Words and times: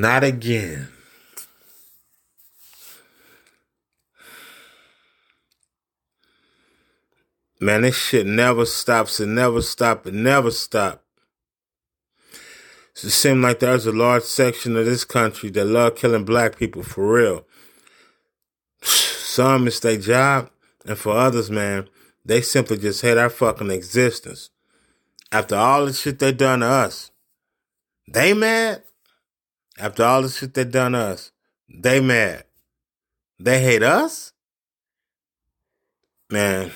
Not 0.00 0.24
again. 0.24 0.88
Man, 7.60 7.82
this 7.82 7.98
shit 7.98 8.24
never 8.24 8.64
stops 8.64 9.20
and 9.20 9.34
never 9.34 9.60
stop 9.60 10.06
and 10.06 10.24
never 10.24 10.50
stop. 10.52 11.04
It 12.94 13.10
seems 13.10 13.42
like 13.42 13.58
there's 13.58 13.84
a 13.84 13.92
large 13.92 14.22
section 14.22 14.74
of 14.78 14.86
this 14.86 15.04
country 15.04 15.50
that 15.50 15.66
love 15.66 15.96
killing 15.96 16.24
black 16.24 16.56
people 16.56 16.82
for 16.82 17.16
real. 17.16 17.44
Some 18.80 19.66
it's 19.66 19.80
their 19.80 19.98
job, 19.98 20.50
and 20.86 20.96
for 20.96 21.14
others, 21.14 21.50
man, 21.50 21.90
they 22.24 22.40
simply 22.40 22.78
just 22.78 23.02
hate 23.02 23.18
our 23.18 23.28
fucking 23.28 23.70
existence. 23.70 24.48
After 25.30 25.56
all 25.56 25.84
the 25.84 25.92
shit 25.92 26.18
they 26.18 26.32
done 26.32 26.60
to 26.60 26.66
us, 26.66 27.10
they 28.08 28.32
mad? 28.32 28.84
After 29.80 30.04
all 30.04 30.20
the 30.20 30.28
shit 30.28 30.52
they 30.52 30.64
done 30.64 30.94
us, 30.94 31.32
they 31.66 32.00
mad. 32.00 32.44
They 33.38 33.62
hate 33.62 33.82
us? 33.82 34.34
Man, 36.30 36.70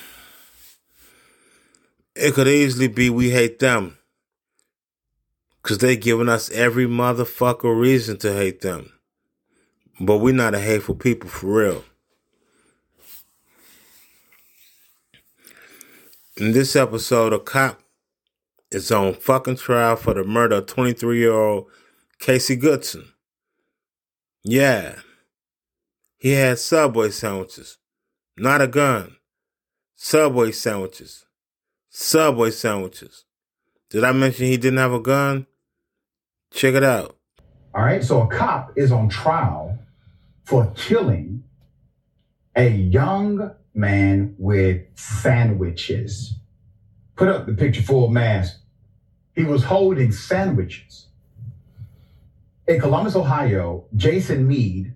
it 2.15 2.33
could 2.33 2.47
easily 2.47 2.87
be 2.87 3.11
we 3.11 3.29
hate 3.29 3.59
them. 3.59 3.97
Cause 5.61 5.77
they 5.77 5.95
giving 5.95 6.29
us 6.29 6.49
every 6.51 6.87
motherfucker 6.87 7.79
reason 7.79 8.17
to 8.17 8.33
hate 8.33 8.61
them. 8.61 8.91
But 9.99 10.17
we're 10.17 10.33
not 10.33 10.55
a 10.55 10.59
hateful 10.59 10.95
people 10.95 11.29
for 11.29 11.47
real. 11.47 11.85
In 16.37 16.51
this 16.51 16.75
episode, 16.75 17.33
a 17.33 17.39
cop 17.39 17.79
is 18.71 18.91
on 18.91 19.13
fucking 19.13 19.57
trial 19.57 19.95
for 19.95 20.13
the 20.15 20.23
murder 20.23 20.57
of 20.57 20.65
23 20.65 21.19
year 21.19 21.33
old 21.33 21.67
Casey 22.19 22.55
Goodson. 22.55 23.05
Yeah. 24.43 24.95
He 26.17 26.31
had 26.31 26.59
Subway 26.59 27.09
sandwiches. 27.09 27.77
Not 28.37 28.61
a 28.61 28.67
gun. 28.67 29.15
Subway 29.95 30.51
sandwiches. 30.51 31.25
Subway 31.89 32.51
sandwiches. 32.51 33.25
Did 33.89 34.03
I 34.03 34.11
mention 34.11 34.47
he 34.47 34.57
didn't 34.57 34.79
have 34.79 34.93
a 34.93 34.99
gun? 34.99 35.47
Check 36.51 36.73
it 36.73 36.83
out. 36.83 37.17
All 37.73 37.83
right, 37.83 38.03
so 38.03 38.21
a 38.21 38.27
cop 38.27 38.71
is 38.77 38.91
on 38.91 39.09
trial 39.09 39.77
for 40.45 40.71
killing 40.75 41.43
a 42.55 42.69
young 42.69 43.51
man 43.73 44.35
with 44.37 44.81
sandwiches. 44.95 46.35
Put 47.15 47.27
up 47.27 47.45
the 47.45 47.53
picture 47.53 47.81
full 47.81 48.09
mask. 48.09 48.57
He 49.33 49.43
was 49.43 49.63
holding 49.63 50.11
sandwiches. 50.11 51.07
In 52.67 52.79
Columbus, 52.79 53.15
Ohio, 53.15 53.85
Jason 53.95 54.47
Meade, 54.47 54.95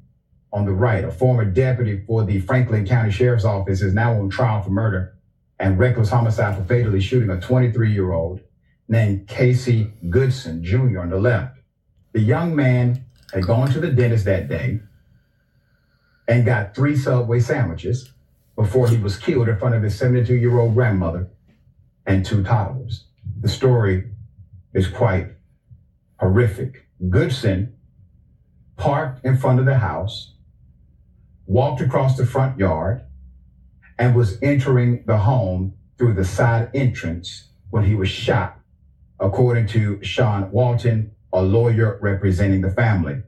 on 0.51 0.65
the 0.65 0.71
right, 0.71 1.03
a 1.03 1.11
former 1.11 1.45
deputy 1.45 2.03
for 2.07 2.25
the 2.25 2.39
Franklin 2.41 2.87
County 2.87 3.11
Sheriff's 3.11 3.45
Office, 3.45 3.83
is 3.83 3.93
now 3.93 4.19
on 4.19 4.31
trial 4.31 4.63
for 4.63 4.71
murder 4.71 5.15
and 5.59 5.77
reckless 5.77 6.09
homicide 6.09 6.58
for 6.58 6.63
fatally 6.63 6.99
shooting 6.99 7.29
a 7.29 7.39
23 7.39 7.91
year 7.91 8.11
old 8.11 8.39
named 8.87 9.27
Casey 9.27 9.93
Goodson 10.09 10.63
Jr. 10.63 10.99
on 10.99 11.11
the 11.11 11.19
left. 11.19 11.59
The 12.13 12.21
young 12.21 12.55
man 12.55 13.05
had 13.33 13.45
gone 13.45 13.69
to 13.71 13.79
the 13.79 13.91
dentist 13.91 14.25
that 14.25 14.49
day 14.49 14.79
and 16.27 16.45
got 16.45 16.73
three 16.73 16.95
Subway 16.95 17.39
sandwiches 17.39 18.09
before 18.55 18.89
he 18.89 18.97
was 18.97 19.15
killed 19.17 19.47
in 19.47 19.59
front 19.59 19.75
of 19.75 19.83
his 19.83 19.95
72 19.95 20.33
year 20.35 20.58
old 20.58 20.73
grandmother 20.73 21.27
and 22.08 22.25
two 22.25 22.43
toddlers. 22.43 23.05
The 23.41 23.47
story 23.47 24.09
is 24.73 24.87
quite 24.87 25.27
horrific. 26.19 26.89
Goodson 27.08 27.76
parked 28.76 29.23
in 29.26 29.37
front 29.37 29.60
of 29.60 29.65
the 29.65 29.77
house, 29.77 30.33
walked 31.45 31.80
across 31.80 32.17
the 32.17 32.26
front 32.26 32.58
yard, 32.58 33.04
and 33.98 34.15
was 34.15 34.37
entering 34.42 35.04
the 35.05 35.17
home 35.17 35.76
through 35.98 36.14
the 36.14 36.26
side 36.26 36.70
entrance 36.73 37.49
when 37.70 37.86
he 37.86 37.95
was 37.95 38.09
shot 38.09 38.59
according 39.20 39.67
to 39.67 40.02
Sean 40.04 40.49
Walton, 40.52 41.11
a 41.33 41.42
lawyer 41.42 41.99
representing 42.02 42.61
the 42.61 42.71
family. 42.71 43.21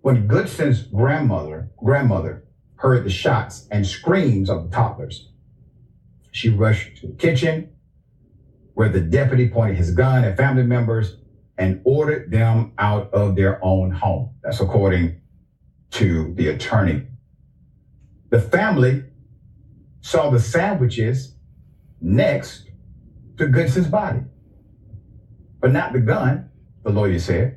When 0.00 0.28
Goodson's 0.28 0.82
grandmother, 0.82 1.70
grandmother 1.76 2.44
heard 2.76 3.04
the 3.04 3.10
shots 3.10 3.66
and 3.70 3.86
screams 3.86 4.48
of 4.48 4.64
the 4.64 4.76
toddlers, 4.76 5.28
she 6.30 6.48
rushed 6.48 6.96
to 6.98 7.08
the 7.08 7.14
kitchen 7.14 7.70
where 8.74 8.88
the 8.88 9.00
deputy 9.00 9.48
pointed 9.48 9.76
his 9.76 9.90
gun 9.90 10.24
at 10.24 10.36
family 10.36 10.62
members 10.62 11.16
and 11.62 11.80
ordered 11.84 12.30
them 12.30 12.72
out 12.78 13.12
of 13.12 13.36
their 13.36 13.64
own 13.64 13.90
home. 13.90 14.30
That's 14.42 14.60
according 14.60 15.20
to 15.92 16.34
the 16.34 16.48
attorney. 16.48 17.06
The 18.30 18.40
family 18.40 19.04
saw 20.00 20.30
the 20.30 20.40
sandwiches 20.40 21.34
next 22.00 22.68
to 23.38 23.46
Goodson's 23.46 23.86
body 23.88 24.20
but 25.62 25.72
not 25.72 25.92
the 25.92 26.00
gun, 26.00 26.50
the 26.82 26.90
lawyer 26.90 27.18
said. 27.20 27.56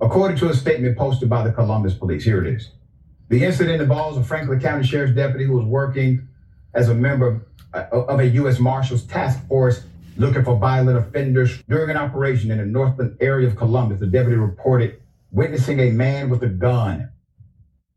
According 0.00 0.36
to 0.38 0.50
a 0.50 0.54
statement 0.54 0.96
posted 0.96 1.30
by 1.30 1.42
the 1.42 1.50
Columbus 1.50 1.94
police, 1.94 2.22
here 2.22 2.44
it 2.44 2.54
is. 2.54 2.70
The 3.30 3.42
incident 3.42 3.80
involves 3.80 4.18
a 4.18 4.22
Franklin 4.22 4.60
County 4.60 4.86
Sheriff's 4.86 5.16
deputy 5.16 5.46
who 5.46 5.54
was 5.54 5.64
working 5.64 6.28
as 6.74 6.90
a 6.90 6.94
member 6.94 7.46
of 7.72 8.20
a 8.20 8.26
U.S. 8.26 8.60
Marshals 8.60 9.04
task 9.04 9.48
force 9.48 9.84
looking 10.16 10.44
for 10.44 10.56
violent 10.56 10.98
offenders. 10.98 11.62
During 11.68 11.90
an 11.90 11.96
operation 11.96 12.50
in 12.50 12.58
the 12.58 12.66
northern 12.66 13.16
area 13.20 13.48
of 13.48 13.56
Columbus, 13.56 14.00
the 14.00 14.06
deputy 14.06 14.36
reported 14.36 15.00
witnessing 15.30 15.80
a 15.80 15.90
man 15.90 16.30
with 16.30 16.42
a 16.42 16.48
gun. 16.48 17.10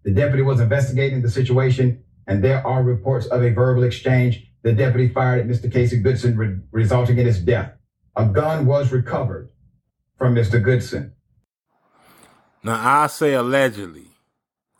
The 0.03 0.11
deputy 0.11 0.43
was 0.43 0.59
investigating 0.59 1.21
the 1.21 1.29
situation, 1.29 2.03
and 2.27 2.43
there 2.43 2.65
are 2.65 2.83
reports 2.83 3.25
of 3.27 3.43
a 3.43 3.49
verbal 3.49 3.83
exchange. 3.83 4.45
The 4.63 4.73
deputy 4.73 5.09
fired 5.09 5.41
at 5.41 5.47
Mr. 5.47 5.71
Casey 5.71 5.97
Goodson, 5.97 6.37
re- 6.37 6.57
resulting 6.71 7.17
in 7.17 7.25
his 7.25 7.39
death 7.39 7.73
a 8.17 8.25
gun 8.25 8.65
was 8.65 8.91
recovered 8.91 9.49
from 10.17 10.33
Mr. 10.33 10.61
Goodson. 10.61 11.13
Now, 12.63 13.03
I 13.03 13.07
say 13.07 13.33
allegedly. 13.35 14.07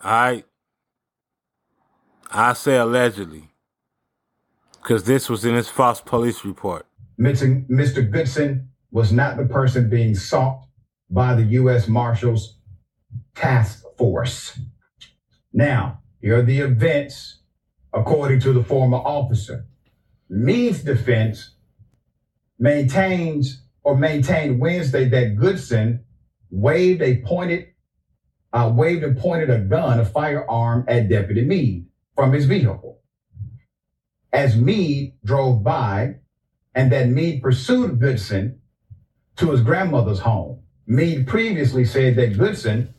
All 0.04 0.12
right? 0.12 0.46
I 2.32 2.54
say 2.54 2.78
allegedly. 2.78 3.50
Because 4.82 5.04
this 5.04 5.30
was 5.30 5.46
in 5.46 5.54
his 5.54 5.70
false 5.70 6.02
police 6.02 6.44
report. 6.44 6.88
Mr. 7.20 8.12
Goodson 8.12 8.70
was 8.92 9.12
not 9.12 9.38
the 9.38 9.46
person 9.46 9.90
being 9.90 10.16
sought 10.16 10.66
by 11.10 11.36
the 11.36 11.44
U.S. 11.44 11.88
Marshals 11.88 12.58
Task 13.36 13.84
Force. 13.98 14.60
Now, 15.54 16.02
here 16.22 16.40
are 16.40 16.44
the 16.44 16.60
events 16.60 17.40
according 17.94 18.40
to 18.42 18.54
the 18.54 18.64
former 18.64 18.98
officer. 18.98 19.66
Meade's 20.30 20.84
defense 20.84 21.52
maintains 22.60 23.64
or 23.84 23.98
maintained 23.98 24.60
Wednesday 24.60 25.08
that 25.10 25.38
Goodson 25.38 26.04
waved 26.50 27.02
a 27.02 27.22
pointed, 27.22 27.68
uh, 28.54 28.72
waved 28.76 29.04
and 29.04 29.18
pointed 29.18 29.50
a 29.50 29.60
gun, 29.60 30.00
a 30.00 30.06
firearm 30.06 30.86
at 30.88 31.10
Deputy 31.10 31.46
Meade 31.46 31.88
from 32.16 32.34
his 32.34 32.46
vehicle. 32.46 33.02
As 34.34 34.56
Meade 34.56 35.14
drove 35.24 35.64
by, 35.64 36.18
and 36.78 36.92
that 36.92 37.10
Meade 37.10 37.42
pursued 37.42 38.00
Goodson 38.00 38.62
to 39.38 39.50
his 39.50 39.62
grandmother's 39.62 40.20
home. 40.20 40.62
Meade 40.86 41.26
previously 41.26 41.84
said 41.84 42.16
that 42.16 42.38
Goodson 42.38 42.94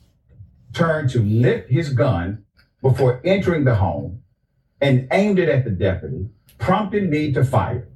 turned 0.73 1.11
to 1.11 1.23
lift 1.23 1.71
his 1.71 1.91
gun 1.91 2.45
before 2.83 3.21
entering 3.25 3.65
the 3.65 3.77
home 3.77 4.21
and 4.81 5.07
aimed 5.13 5.39
it 5.39 5.49
at 5.49 5.65
the 5.65 5.71
deputy, 5.71 6.29
prompting 6.59 7.09
Meade 7.09 7.35
to 7.35 7.45
fire. 7.45 7.89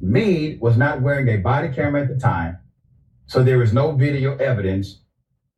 Meade 0.00 0.60
was 0.60 0.76
not 0.76 1.00
wearing 1.00 1.28
a 1.28 1.36
body 1.36 1.68
camera 1.68 2.02
at 2.02 2.08
the 2.08 2.18
time, 2.18 2.58
so 3.26 3.44
there 3.44 3.62
is 3.62 3.72
no 3.72 3.92
video 3.92 4.36
evidence 4.38 5.00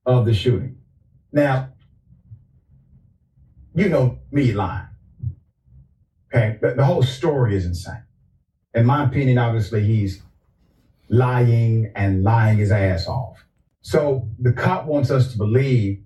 of 0.05 0.27
the 0.27 0.35
shooting. 0.35 0.77
Now, 1.33 1.71
you 3.75 3.89
know 3.89 4.19
Meade 4.31 4.55
lying. 4.55 4.89
Okay, 6.27 6.59
the, 6.61 6.75
the 6.75 6.85
whole 6.85 7.03
story 7.03 7.57
is 7.57 7.65
insane. 7.65 8.03
In 8.77 8.85
my 8.85 9.05
opinion, 9.05 9.39
obviously, 9.39 9.83
he's 9.85 10.23
lying 11.09 11.91
and 11.97 12.23
lying 12.23 12.59
his 12.59 12.71
ass 12.71 13.07
off. 13.07 13.43
So 13.81 14.29
the 14.39 14.53
cop 14.53 14.85
wants 14.85 15.11
us 15.11 15.33
to 15.33 15.39
believe 15.39 16.05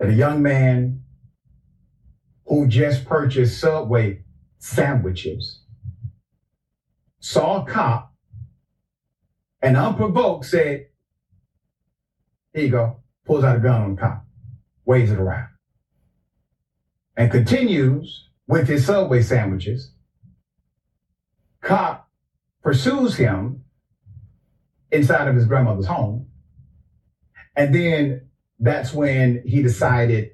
that 0.00 0.08
a 0.08 0.12
young 0.12 0.42
man 0.42 1.04
who 2.44 2.66
just 2.66 3.04
purchased 3.04 3.60
Subway 3.60 4.24
sandwiches 4.58 5.60
saw 7.20 7.62
a 7.62 7.70
cop 7.70 8.12
and 9.62 9.76
unprovoked 9.76 10.44
said, 10.44 10.86
Here 12.52 12.64
you 12.64 12.70
go, 12.70 12.96
pulls 13.24 13.44
out 13.44 13.56
a 13.56 13.60
gun 13.60 13.80
on 13.80 13.94
the 13.94 14.00
cop, 14.00 14.26
waves 14.84 15.12
it 15.12 15.20
around, 15.20 15.50
and 17.16 17.30
continues 17.30 18.28
with 18.48 18.66
his 18.66 18.84
Subway 18.84 19.22
sandwiches. 19.22 19.91
Cop 21.62 22.08
pursues 22.62 23.16
him 23.16 23.64
inside 24.90 25.28
of 25.28 25.34
his 25.34 25.46
grandmother's 25.46 25.86
home 25.86 26.26
and 27.56 27.74
then 27.74 28.28
that's 28.58 28.92
when 28.92 29.42
he 29.46 29.62
decided 29.62 30.30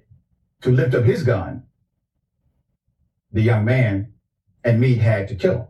to 0.62 0.70
lift 0.70 0.94
up 0.94 1.04
his 1.04 1.22
gun, 1.22 1.64
the 3.32 3.42
young 3.42 3.64
man, 3.64 4.12
and 4.64 4.80
Meade 4.80 4.98
had 4.98 5.28
to 5.28 5.34
kill 5.34 5.54
him. 5.54 5.66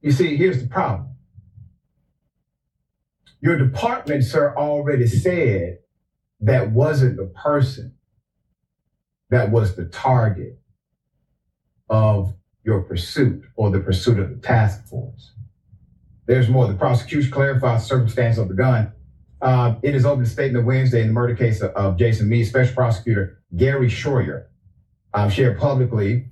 You 0.00 0.12
see, 0.12 0.36
here's 0.36 0.62
the 0.62 0.68
problem. 0.68 1.16
Your 3.40 3.56
department, 3.56 4.24
sir, 4.24 4.54
already 4.56 5.06
said 5.06 5.78
that 6.40 6.70
wasn't 6.70 7.16
the 7.16 7.26
person 7.26 7.96
that 9.30 9.50
was 9.50 9.76
the 9.76 9.86
target 9.86 10.60
of 11.88 12.34
your 12.64 12.82
pursuit 12.82 13.44
or 13.56 13.70
the 13.70 13.80
pursuit 13.80 14.18
of 14.18 14.30
the 14.30 14.36
task 14.36 14.86
force. 14.86 15.32
There's 16.26 16.48
more. 16.48 16.66
The 16.68 16.74
prosecution 16.74 17.30
clarifies 17.30 17.82
the 17.82 17.88
circumstance 17.88 18.38
of 18.38 18.48
the 18.48 18.54
gun. 18.54 18.92
Uh, 19.40 19.74
in 19.82 19.92
his 19.92 20.06
opening 20.06 20.28
statement 20.28 20.64
Wednesday 20.64 21.00
in 21.00 21.08
the 21.08 21.12
murder 21.12 21.34
case 21.34 21.60
of, 21.60 21.72
of 21.72 21.98
Jason 21.98 22.28
Meade, 22.28 22.46
Special 22.46 22.74
Prosecutor 22.74 23.42
Gary 23.56 23.88
Schroyer 23.88 24.46
um, 25.14 25.30
shared 25.30 25.58
publicly 25.58 26.28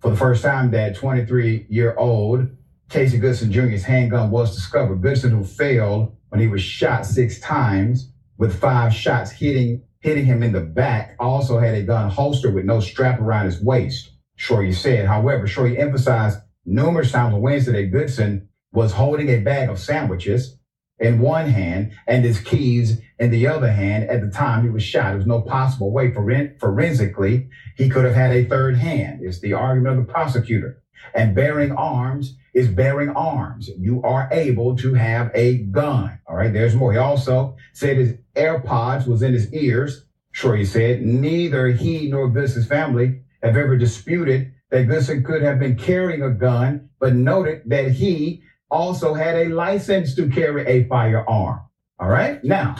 for 0.00 0.10
the 0.10 0.16
first 0.16 0.42
time 0.42 0.70
that 0.70 0.96
23 0.96 1.66
year 1.68 1.94
old 1.98 2.48
Casey 2.88 3.18
Goodson 3.18 3.52
Jr.'s 3.52 3.84
handgun 3.84 4.30
was 4.30 4.54
discovered. 4.54 5.02
Goodson, 5.02 5.30
who 5.30 5.44
failed 5.44 6.16
when 6.28 6.40
he 6.40 6.48
was 6.48 6.62
shot 6.62 7.04
six 7.04 7.38
times 7.40 8.10
with 8.38 8.58
five 8.58 8.94
shots 8.94 9.30
hitting 9.30 9.82
hitting 10.00 10.24
him 10.26 10.42
in 10.42 10.52
the 10.52 10.60
back, 10.60 11.16
also 11.18 11.58
had 11.58 11.74
a 11.74 11.82
gun 11.82 12.10
holster 12.10 12.50
with 12.50 12.64
no 12.64 12.80
strap 12.80 13.20
around 13.20 13.46
his 13.46 13.62
waist. 13.62 14.10
Schroyer 14.38 14.74
said. 14.74 15.06
However, 15.06 15.46
Schroyer 15.46 15.78
emphasized 15.78 16.38
numerous 16.64 17.12
times 17.12 17.34
on 17.34 17.40
Wednesday 17.40 17.86
Goodson 17.86 18.48
was 18.72 18.92
holding 18.92 19.28
a 19.28 19.38
bag 19.38 19.68
of 19.68 19.78
sandwiches 19.78 20.58
in 20.98 21.20
one 21.20 21.48
hand 21.48 21.92
and 22.06 22.24
his 22.24 22.40
keys 22.40 23.00
in 23.18 23.30
the 23.30 23.46
other 23.46 23.70
hand 23.70 24.08
at 24.08 24.20
the 24.20 24.30
time 24.30 24.64
he 24.64 24.70
was 24.70 24.82
shot. 24.82 25.08
There 25.08 25.16
was 25.16 25.26
no 25.26 25.42
possible 25.42 25.92
way 25.92 26.12
for 26.12 26.24
forensically 26.58 27.48
he 27.76 27.88
could 27.88 28.04
have 28.04 28.14
had 28.14 28.32
a 28.32 28.44
third 28.44 28.76
hand. 28.76 29.20
It's 29.22 29.40
the 29.40 29.52
argument 29.52 29.98
of 29.98 30.06
the 30.06 30.12
prosecutor. 30.12 30.82
And 31.14 31.34
bearing 31.34 31.72
arms 31.72 32.36
is 32.54 32.68
bearing 32.68 33.10
arms. 33.10 33.68
You 33.78 34.02
are 34.02 34.28
able 34.32 34.76
to 34.76 34.94
have 34.94 35.30
a 35.34 35.58
gun. 35.58 36.18
All 36.26 36.36
right, 36.36 36.52
there's 36.52 36.74
more. 36.74 36.92
He 36.92 36.98
also 36.98 37.56
said 37.72 37.96
his 37.96 38.14
AirPods 38.36 39.06
was 39.06 39.22
in 39.22 39.32
his 39.32 39.52
ears. 39.52 40.06
Sure, 40.32 40.56
he 40.56 40.64
said 40.64 41.02
neither 41.02 41.68
he 41.68 42.08
nor 42.08 42.28
Goodson's 42.28 42.66
family 42.66 43.20
have 43.44 43.56
ever 43.56 43.76
disputed 43.76 44.52
that 44.70 44.88
Goodson 44.88 45.22
could 45.22 45.42
have 45.42 45.60
been 45.60 45.76
carrying 45.76 46.22
a 46.22 46.30
gun, 46.30 46.88
but 46.98 47.14
noted 47.14 47.62
that 47.66 47.92
he 47.92 48.42
also 48.70 49.12
had 49.14 49.36
a 49.36 49.50
license 49.50 50.14
to 50.16 50.28
carry 50.28 50.66
a 50.66 50.88
firearm. 50.88 51.60
All 51.98 52.08
right. 52.08 52.42
Now, 52.42 52.76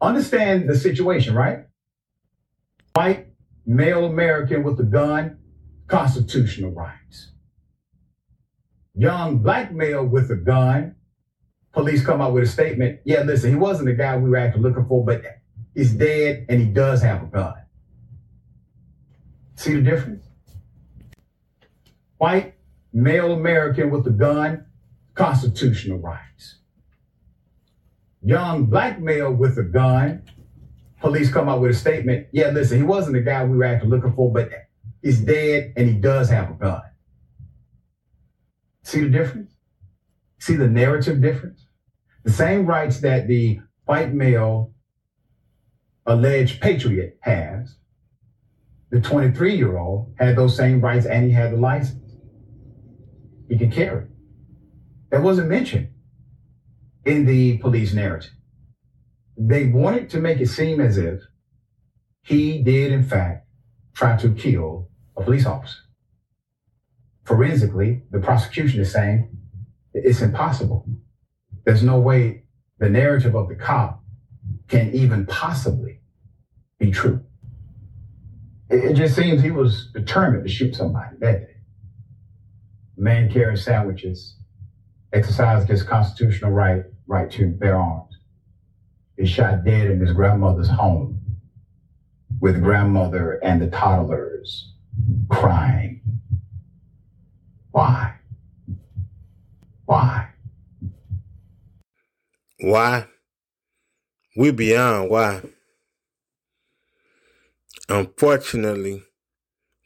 understand 0.00 0.68
the 0.68 0.76
situation, 0.76 1.34
right? 1.34 1.60
White 2.94 3.28
male 3.64 4.04
American 4.04 4.64
with 4.64 4.80
a 4.80 4.84
gun, 4.84 5.38
constitutional 5.86 6.72
rights. 6.72 7.32
Young 8.94 9.38
black 9.38 9.72
male 9.72 10.04
with 10.04 10.30
a 10.30 10.36
gun, 10.36 10.96
police 11.72 12.04
come 12.04 12.20
out 12.20 12.32
with 12.32 12.42
a 12.42 12.48
statement. 12.48 12.98
Yeah, 13.04 13.22
listen, 13.22 13.50
he 13.50 13.56
wasn't 13.56 13.86
the 13.86 13.94
guy 13.94 14.16
we 14.16 14.28
were 14.28 14.36
actually 14.36 14.62
looking 14.62 14.86
for, 14.86 15.04
but 15.04 15.22
he's 15.72 15.92
dead 15.92 16.46
and 16.48 16.60
he 16.60 16.66
does 16.66 17.00
have 17.02 17.22
a 17.22 17.26
gun. 17.26 17.54
See 19.58 19.74
the 19.74 19.82
difference? 19.82 20.24
White 22.18 22.54
male 22.92 23.32
American 23.32 23.90
with 23.90 24.06
a 24.06 24.10
gun, 24.10 24.66
constitutional 25.16 25.98
rights. 25.98 26.60
Young 28.22 28.66
black 28.66 29.00
male 29.00 29.32
with 29.32 29.58
a 29.58 29.64
gun, 29.64 30.22
police 31.00 31.32
come 31.32 31.48
out 31.48 31.60
with 31.60 31.72
a 31.72 31.74
statement. 31.74 32.28
Yeah, 32.30 32.50
listen, 32.50 32.78
he 32.78 32.84
wasn't 32.84 33.14
the 33.14 33.20
guy 33.20 33.44
we 33.44 33.56
were 33.56 33.64
actually 33.64 33.90
looking 33.90 34.12
for, 34.12 34.32
but 34.32 34.48
he's 35.02 35.18
dead 35.18 35.72
and 35.76 35.88
he 35.88 35.94
does 35.94 36.30
have 36.30 36.50
a 36.50 36.54
gun. 36.54 36.82
See 38.84 39.00
the 39.00 39.08
difference? 39.08 39.50
See 40.38 40.54
the 40.54 40.68
narrative 40.68 41.20
difference? 41.20 41.66
The 42.22 42.30
same 42.30 42.64
rights 42.64 43.00
that 43.00 43.26
the 43.26 43.58
white 43.86 44.14
male 44.14 44.72
alleged 46.06 46.60
patriot 46.60 47.18
has, 47.22 47.74
the 48.90 49.00
23 49.00 49.56
year 49.56 49.78
old 49.78 50.14
had 50.18 50.36
those 50.36 50.56
same 50.56 50.80
rights 50.80 51.06
and 51.06 51.26
he 51.26 51.32
had 51.32 51.52
the 51.52 51.56
license. 51.56 52.16
He 53.48 53.58
could 53.58 53.72
carry. 53.72 54.06
That 55.10 55.22
wasn't 55.22 55.48
mentioned 55.48 55.88
in 57.04 57.26
the 57.26 57.58
police 57.58 57.94
narrative. 57.94 58.32
They 59.36 59.66
wanted 59.66 60.10
to 60.10 60.20
make 60.20 60.40
it 60.40 60.48
seem 60.48 60.80
as 60.80 60.98
if 60.98 61.20
he 62.22 62.62
did, 62.62 62.92
in 62.92 63.04
fact, 63.04 63.46
try 63.94 64.16
to 64.16 64.34
kill 64.34 64.90
a 65.16 65.22
police 65.22 65.46
officer. 65.46 65.78
Forensically, 67.24 68.02
the 68.10 68.20
prosecution 68.20 68.80
is 68.80 68.92
saying 68.92 69.30
it's 69.94 70.20
impossible. 70.20 70.86
There's 71.64 71.82
no 71.82 71.98
way 71.98 72.44
the 72.78 72.88
narrative 72.88 73.34
of 73.34 73.48
the 73.48 73.54
cop 73.54 74.02
can 74.68 74.94
even 74.94 75.26
possibly 75.26 76.00
be 76.78 76.90
true. 76.90 77.24
It, 78.70 78.94
just 78.94 79.16
seems 79.16 79.42
he 79.42 79.50
was 79.50 79.90
determined 79.94 80.44
to 80.44 80.50
shoot 80.50 80.74
somebody 80.74 81.16
that 81.20 81.46
day. 81.46 81.54
Man 82.96 83.30
carrying 83.32 83.56
sandwiches, 83.56 84.36
exercised 85.12 85.68
his 85.68 85.82
constitutional 85.82 86.50
right, 86.50 86.84
right 87.06 87.30
to 87.32 87.46
bear 87.46 87.78
arms. 87.78 88.14
He 89.16 89.26
shot 89.26 89.64
dead 89.64 89.90
in 89.90 90.00
his 90.00 90.12
grandmother's 90.12 90.68
home 90.68 91.20
with 92.40 92.62
grandmother 92.62 93.40
and 93.42 93.60
the 93.60 93.68
toddlers 93.68 94.72
crying. 95.30 96.02
Why? 97.70 98.14
Why? 99.86 100.28
Why? 102.60 103.06
We 104.36 104.50
beyond 104.50 105.10
why. 105.10 105.42
Unfortunately, 107.88 109.04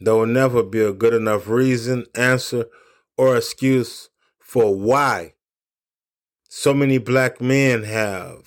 there 0.00 0.14
will 0.14 0.26
never 0.26 0.62
be 0.62 0.80
a 0.80 0.92
good 0.92 1.14
enough 1.14 1.46
reason, 1.48 2.06
answer, 2.14 2.66
or 3.16 3.36
excuse 3.36 4.10
for 4.40 4.74
why 4.74 5.34
so 6.48 6.74
many 6.74 6.98
black 6.98 7.40
men 7.40 7.84
have 7.84 8.42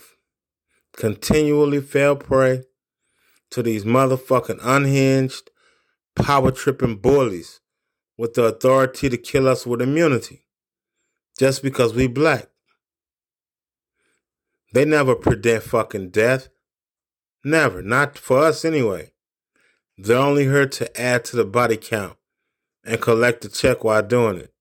continually 0.94 1.82
fell 1.82 2.16
prey 2.16 2.64
to 3.50 3.64
these 3.64 3.86
motherfucking 3.86 4.60
unhinged, 4.62 5.50
power 6.16 6.52
tripping 6.52 6.98
bullies 6.98 7.62
with 8.18 8.34
the 8.34 8.44
authority 8.44 9.10
to 9.10 9.18
kill 9.18 9.48
us 9.48 9.66
with 9.66 9.82
immunity 9.82 10.46
just 11.38 11.64
because 11.64 11.94
we 11.94 12.08
black. 12.08 12.50
They 14.74 14.86
never 14.86 15.16
predict 15.16 15.68
fucking 15.68 16.10
death. 16.10 16.50
Never. 17.44 17.82
Not 17.82 18.18
for 18.18 18.40
us 18.40 18.66
anyway. 18.66 19.12
They're 19.98 20.18
only 20.18 20.44
here 20.44 20.68
to 20.68 21.02
add 21.02 21.26
to 21.26 21.36
the 21.36 21.46
body 21.46 21.78
count 21.78 22.18
and 22.84 23.02
collect 23.02 23.42
the 23.42 23.50
check 23.50 23.84
while 23.84 24.04
doing 24.04 24.38
it. 24.38 24.54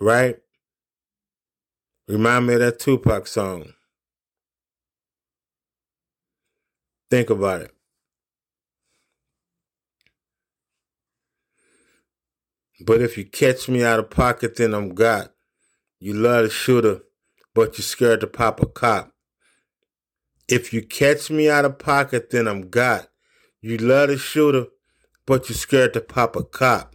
Right? 0.00 0.36
Remind 2.08 2.46
me 2.46 2.54
of 2.54 2.60
that 2.60 2.78
Tupac 2.78 3.26
song. 3.26 3.72
Think 7.10 7.30
about 7.30 7.62
it. 7.62 7.72
But 12.80 13.00
if 13.00 13.16
you 13.16 13.24
catch 13.24 13.68
me 13.68 13.82
out 13.82 13.98
of 13.98 14.10
pocket, 14.10 14.56
then 14.56 14.74
I'm 14.74 14.94
got. 14.94 15.32
You 15.98 16.14
love 16.14 16.44
to 16.44 16.50
shooter 16.50 17.00
but 17.56 17.78
you're 17.78 17.82
scared 17.82 18.20
to 18.20 18.26
pop 18.26 18.60
a 18.60 18.66
cop. 18.66 19.12
If 20.46 20.74
you 20.74 20.82
catch 20.82 21.30
me 21.30 21.48
out 21.48 21.64
of 21.64 21.78
pocket, 21.78 22.28
then 22.28 22.46
I'm 22.46 22.68
got. 22.68 23.08
You 23.66 23.78
love 23.78 24.10
the 24.10 24.16
shooter, 24.16 24.66
but 25.26 25.48
you're 25.48 25.56
scared 25.56 25.94
to 25.94 26.00
pop 26.00 26.36
a 26.36 26.44
cop. 26.44 26.94